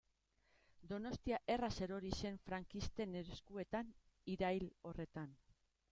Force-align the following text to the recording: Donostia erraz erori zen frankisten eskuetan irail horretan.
Donostia 0.93 1.39
erraz 1.57 1.69
erori 1.87 2.09
zen 2.21 2.41
frankisten 2.47 3.15
eskuetan 3.21 3.95
irail 4.37 4.69
horretan. 4.89 5.41